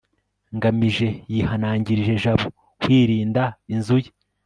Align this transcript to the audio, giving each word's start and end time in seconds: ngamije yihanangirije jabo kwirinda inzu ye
ngamije 0.55 1.07
yihanangirije 1.33 2.13
jabo 2.23 2.47
kwirinda 2.81 3.43
inzu 3.73 3.97
ye 4.03 4.09